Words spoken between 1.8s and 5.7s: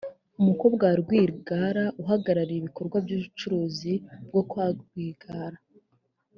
uhagarariye ibikorwa by’ubucuruzi bwo kwa Rwigara